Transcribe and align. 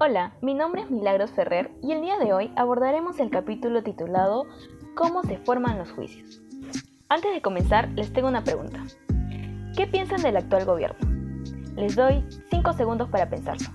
Hola, 0.00 0.32
mi 0.42 0.54
nombre 0.54 0.82
es 0.82 0.90
Milagros 0.90 1.30
Ferrer 1.30 1.70
y 1.80 1.92
el 1.92 2.00
día 2.00 2.18
de 2.18 2.32
hoy 2.32 2.50
abordaremos 2.56 3.20
el 3.20 3.30
capítulo 3.30 3.84
titulado 3.84 4.44
¿Cómo 4.96 5.22
se 5.22 5.38
forman 5.38 5.78
los 5.78 5.92
juicios? 5.92 6.42
Antes 7.08 7.32
de 7.32 7.40
comenzar, 7.40 7.88
les 7.90 8.12
tengo 8.12 8.26
una 8.26 8.42
pregunta. 8.42 8.82
¿Qué 9.76 9.86
piensan 9.86 10.22
del 10.22 10.36
actual 10.36 10.64
gobierno? 10.64 10.98
Les 11.76 11.94
doy 11.94 12.26
5 12.50 12.72
segundos 12.72 13.08
para 13.08 13.30
pensarlo. 13.30 13.68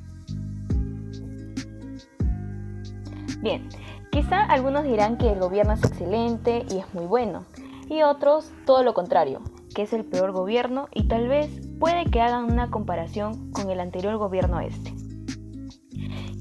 Bien, 3.42 3.70
quizá 4.12 4.44
algunos 4.44 4.84
dirán 4.84 5.18
que 5.18 5.32
el 5.32 5.40
gobierno 5.40 5.72
es 5.72 5.84
excelente 5.86 6.66
y 6.70 6.80
es 6.80 6.94
muy 6.94 7.06
bueno, 7.06 7.46
y 7.88 8.02
otros 8.02 8.52
todo 8.66 8.84
lo 8.84 8.94
contrario, 8.94 9.40
que 9.74 9.84
es 9.84 9.94
el 9.94 10.04
peor 10.04 10.34
gobierno 10.34 10.90
y 10.94 11.08
tal 11.08 11.30
vez 11.30 11.50
puede 11.80 12.04
que 12.12 12.20
hagan 12.20 12.52
una 12.52 12.70
comparación 12.70 13.52
con 13.54 13.70
el 13.70 13.80
anterior 13.80 14.18
gobierno 14.18 14.60
este. 14.60 15.09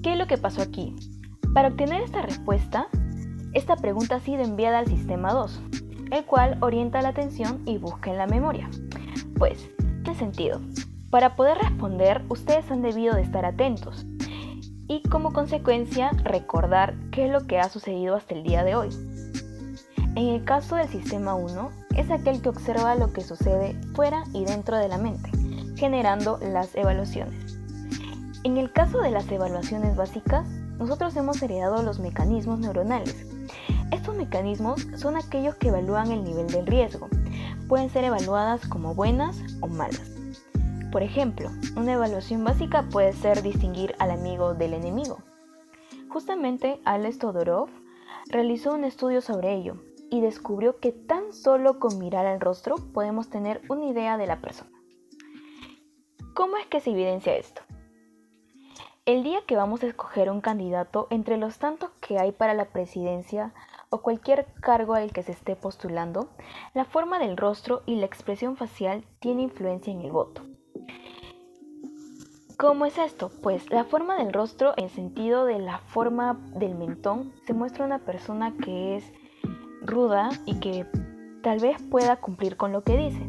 ¿Qué 0.08 0.14
es 0.14 0.18
lo 0.18 0.26
que 0.26 0.38
pasó 0.38 0.62
aquí? 0.62 0.96
Para 1.52 1.68
obtener 1.68 2.00
esta 2.00 2.22
respuesta, 2.22 2.88
esta 3.52 3.76
pregunta 3.76 4.14
ha 4.14 4.20
sido 4.20 4.42
enviada 4.42 4.78
al 4.78 4.86
sistema 4.86 5.34
2, 5.34 5.60
el 6.12 6.24
cual 6.24 6.56
orienta 6.62 7.02
la 7.02 7.10
atención 7.10 7.60
y 7.66 7.76
busca 7.76 8.10
en 8.10 8.16
la 8.16 8.26
memoria. 8.26 8.70
Pues, 9.36 9.68
¿qué 10.06 10.14
sentido? 10.14 10.62
Para 11.10 11.36
poder 11.36 11.58
responder, 11.58 12.24
ustedes 12.30 12.70
han 12.70 12.80
debido 12.80 13.16
de 13.16 13.20
estar 13.20 13.44
atentos 13.44 14.06
y 14.88 15.02
como 15.10 15.34
consecuencia 15.34 16.08
recordar 16.24 16.94
qué 17.10 17.26
es 17.26 17.30
lo 17.30 17.46
que 17.46 17.58
ha 17.58 17.68
sucedido 17.68 18.16
hasta 18.16 18.34
el 18.34 18.44
día 18.44 18.64
de 18.64 18.76
hoy. 18.76 18.88
En 20.16 20.28
el 20.28 20.42
caso 20.42 20.76
del 20.76 20.88
sistema 20.88 21.34
1, 21.34 21.70
es 21.96 22.10
aquel 22.10 22.40
que 22.40 22.48
observa 22.48 22.94
lo 22.94 23.12
que 23.12 23.20
sucede 23.20 23.78
fuera 23.94 24.24
y 24.32 24.46
dentro 24.46 24.78
de 24.78 24.88
la 24.88 24.96
mente, 24.96 25.30
generando 25.76 26.38
las 26.40 26.74
evaluaciones. 26.76 27.47
En 28.44 28.56
el 28.56 28.72
caso 28.72 29.00
de 29.00 29.10
las 29.10 29.30
evaluaciones 29.30 29.96
básicas, 29.96 30.48
nosotros 30.78 31.16
hemos 31.16 31.42
heredado 31.42 31.82
los 31.82 31.98
mecanismos 31.98 32.60
neuronales. 32.60 33.26
Estos 33.90 34.14
mecanismos 34.14 34.86
son 34.96 35.16
aquellos 35.16 35.56
que 35.56 35.68
evalúan 35.68 36.12
el 36.12 36.22
nivel 36.22 36.46
del 36.46 36.66
riesgo. 36.66 37.08
Pueden 37.68 37.90
ser 37.90 38.04
evaluadas 38.04 38.66
como 38.68 38.94
buenas 38.94 39.36
o 39.60 39.66
malas. 39.66 40.12
Por 40.92 41.02
ejemplo, 41.02 41.50
una 41.76 41.94
evaluación 41.94 42.44
básica 42.44 42.88
puede 42.90 43.12
ser 43.12 43.42
distinguir 43.42 43.94
al 43.98 44.12
amigo 44.12 44.54
del 44.54 44.72
enemigo. 44.72 45.18
Justamente 46.08 46.80
Alex 46.84 47.18
Todorov 47.18 47.68
realizó 48.28 48.72
un 48.72 48.84
estudio 48.84 49.20
sobre 49.20 49.54
ello 49.54 49.82
y 50.10 50.20
descubrió 50.20 50.78
que 50.78 50.92
tan 50.92 51.32
solo 51.32 51.78
con 51.80 51.98
mirar 51.98 52.24
el 52.24 52.40
rostro 52.40 52.76
podemos 52.94 53.28
tener 53.28 53.60
una 53.68 53.86
idea 53.86 54.16
de 54.16 54.26
la 54.26 54.40
persona. 54.40 54.70
¿Cómo 56.34 56.56
es 56.56 56.66
que 56.66 56.80
se 56.80 56.90
evidencia 56.90 57.36
esto? 57.36 57.62
El 59.08 59.22
día 59.22 59.40
que 59.46 59.56
vamos 59.56 59.82
a 59.82 59.86
escoger 59.86 60.30
un 60.30 60.42
candidato 60.42 61.06
entre 61.08 61.38
los 61.38 61.56
tantos 61.58 61.88
que 62.06 62.18
hay 62.18 62.30
para 62.30 62.52
la 62.52 62.66
presidencia 62.66 63.54
o 63.88 64.02
cualquier 64.02 64.44
cargo 64.60 64.92
al 64.92 65.12
que 65.12 65.22
se 65.22 65.32
esté 65.32 65.56
postulando, 65.56 66.28
la 66.74 66.84
forma 66.84 67.18
del 67.18 67.38
rostro 67.38 67.80
y 67.86 67.96
la 67.96 68.04
expresión 68.04 68.58
facial 68.58 69.06
tiene 69.18 69.44
influencia 69.44 69.94
en 69.94 70.02
el 70.02 70.12
voto. 70.12 70.42
¿Cómo 72.58 72.84
es 72.84 72.98
esto? 72.98 73.30
Pues 73.42 73.70
la 73.70 73.84
forma 73.84 74.14
del 74.22 74.30
rostro, 74.30 74.74
en 74.76 74.90
sentido 74.90 75.46
de 75.46 75.58
la 75.58 75.78
forma 75.78 76.38
del 76.56 76.74
mentón, 76.74 77.32
se 77.46 77.54
muestra 77.54 77.86
una 77.86 78.00
persona 78.00 78.58
que 78.62 78.96
es 78.96 79.10
ruda 79.80 80.28
y 80.44 80.60
que 80.60 80.84
tal 81.42 81.60
vez 81.60 81.80
pueda 81.90 82.16
cumplir 82.16 82.58
con 82.58 82.72
lo 82.72 82.84
que 82.84 82.98
dice. 82.98 83.26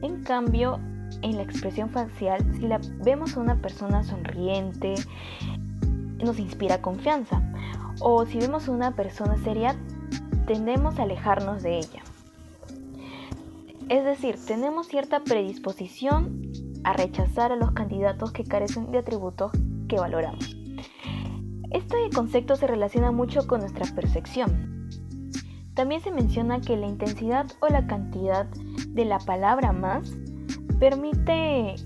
En 0.00 0.22
cambio, 0.22 0.78
en 1.22 1.36
la 1.36 1.42
expresión 1.42 1.90
facial, 1.90 2.44
si 2.54 2.66
la 2.66 2.80
vemos 3.04 3.36
a 3.36 3.40
una 3.40 3.56
persona 3.56 4.04
sonriente, 4.04 4.94
nos 6.24 6.38
inspira 6.38 6.82
confianza. 6.82 7.42
O 8.00 8.24
si 8.26 8.38
vemos 8.38 8.68
a 8.68 8.72
una 8.72 8.94
persona 8.94 9.36
seria, 9.38 9.76
tendemos 10.46 10.98
a 10.98 11.02
alejarnos 11.02 11.62
de 11.62 11.78
ella. 11.78 12.02
Es 13.88 14.04
decir, 14.04 14.36
tenemos 14.46 14.86
cierta 14.86 15.20
predisposición 15.20 16.42
a 16.84 16.92
rechazar 16.92 17.52
a 17.52 17.56
los 17.56 17.72
candidatos 17.72 18.32
que 18.32 18.44
carecen 18.44 18.90
de 18.92 18.98
atributos 18.98 19.52
que 19.88 19.96
valoramos. 19.96 20.56
Este 21.70 21.96
concepto 22.14 22.56
se 22.56 22.66
relaciona 22.66 23.12
mucho 23.12 23.46
con 23.46 23.60
nuestra 23.60 23.86
percepción. 23.94 24.88
También 25.74 26.00
se 26.00 26.10
menciona 26.10 26.60
que 26.60 26.76
la 26.76 26.86
intensidad 26.86 27.46
o 27.60 27.68
la 27.68 27.86
cantidad 27.86 28.46
de 28.88 29.04
la 29.04 29.18
palabra 29.18 29.72
más 29.72 30.12
permite 30.78 31.76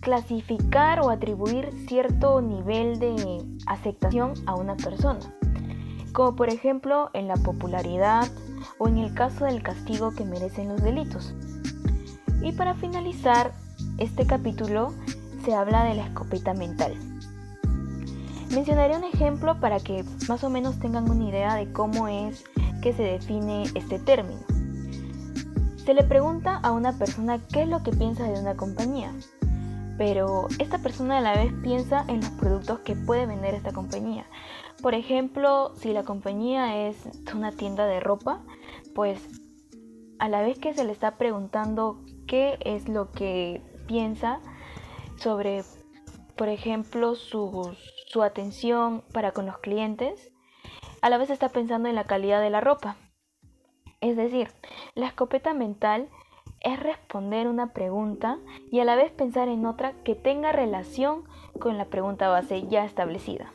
clasificar 0.00 1.00
o 1.00 1.10
atribuir 1.10 1.70
cierto 1.86 2.40
nivel 2.40 2.98
de 2.98 3.44
aceptación 3.66 4.34
a 4.46 4.54
una 4.54 4.76
persona, 4.76 5.20
como 6.12 6.34
por 6.34 6.48
ejemplo 6.48 7.10
en 7.14 7.28
la 7.28 7.36
popularidad 7.36 8.28
o 8.78 8.88
en 8.88 8.98
el 8.98 9.14
caso 9.14 9.44
del 9.44 9.62
castigo 9.62 10.12
que 10.12 10.24
merecen 10.24 10.68
los 10.68 10.82
delitos. 10.82 11.34
Y 12.42 12.52
para 12.52 12.74
finalizar 12.74 13.52
este 13.98 14.26
capítulo 14.26 14.92
se 15.44 15.54
habla 15.54 15.84
de 15.84 15.94
la 15.94 16.06
escopeta 16.06 16.54
mental. 16.54 16.94
Mencionaré 18.52 18.96
un 18.96 19.04
ejemplo 19.04 19.60
para 19.60 19.78
que 19.78 20.04
más 20.28 20.44
o 20.44 20.50
menos 20.50 20.78
tengan 20.78 21.10
una 21.10 21.28
idea 21.28 21.54
de 21.54 21.72
cómo 21.72 22.08
es 22.08 22.44
que 22.82 22.92
se 22.92 23.02
define 23.02 23.64
este 23.74 23.98
término. 23.98 24.51
Se 25.84 25.94
le 25.94 26.04
pregunta 26.04 26.60
a 26.62 26.70
una 26.70 26.96
persona 26.96 27.40
qué 27.52 27.62
es 27.62 27.68
lo 27.68 27.82
que 27.82 27.90
piensa 27.90 28.22
de 28.22 28.38
una 28.38 28.56
compañía, 28.56 29.12
pero 29.98 30.46
esta 30.60 30.78
persona 30.78 31.18
a 31.18 31.20
la 31.20 31.34
vez 31.34 31.52
piensa 31.64 32.04
en 32.06 32.20
los 32.20 32.30
productos 32.30 32.78
que 32.80 32.94
puede 32.94 33.26
vender 33.26 33.52
esta 33.54 33.72
compañía. 33.72 34.24
Por 34.80 34.94
ejemplo, 34.94 35.74
si 35.74 35.92
la 35.92 36.04
compañía 36.04 36.86
es 36.86 36.96
una 37.34 37.50
tienda 37.50 37.86
de 37.86 37.98
ropa, 37.98 38.42
pues 38.94 39.28
a 40.20 40.28
la 40.28 40.40
vez 40.42 40.56
que 40.60 40.72
se 40.72 40.84
le 40.84 40.92
está 40.92 41.16
preguntando 41.16 42.00
qué 42.28 42.58
es 42.64 42.88
lo 42.88 43.10
que 43.10 43.60
piensa 43.88 44.38
sobre, 45.16 45.64
por 46.36 46.48
ejemplo, 46.48 47.16
su, 47.16 47.76
su 48.06 48.22
atención 48.22 49.02
para 49.12 49.32
con 49.32 49.46
los 49.46 49.58
clientes, 49.58 50.30
a 51.00 51.10
la 51.10 51.18
vez 51.18 51.30
está 51.30 51.48
pensando 51.48 51.88
en 51.88 51.96
la 51.96 52.04
calidad 52.04 52.40
de 52.40 52.50
la 52.50 52.60
ropa. 52.60 52.96
Es 54.02 54.16
decir, 54.16 54.48
la 54.94 55.06
escopeta 55.06 55.54
mental 55.54 56.08
es 56.60 56.78
responder 56.78 57.46
una 57.46 57.72
pregunta 57.72 58.38
y 58.70 58.80
a 58.80 58.84
la 58.84 58.96
vez 58.96 59.12
pensar 59.12 59.48
en 59.48 59.64
otra 59.64 59.92
que 60.04 60.16
tenga 60.16 60.52
relación 60.52 61.22
con 61.58 61.78
la 61.78 61.86
pregunta 61.86 62.28
base 62.28 62.66
ya 62.68 62.84
establecida. 62.84 63.52